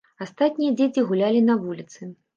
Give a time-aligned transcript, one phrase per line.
[0.25, 2.11] Астатнія дзеці гулялі на вуліцы.